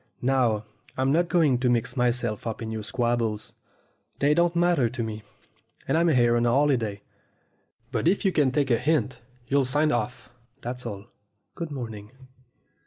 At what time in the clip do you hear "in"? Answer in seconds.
2.63-2.71